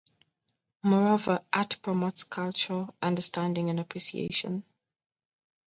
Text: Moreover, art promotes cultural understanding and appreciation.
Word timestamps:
Moreover, 0.81 1.41
art 1.53 1.77
promotes 1.83 2.23
cultural 2.23 2.95
understanding 3.03 3.69
and 3.69 3.79
appreciation. 3.79 4.63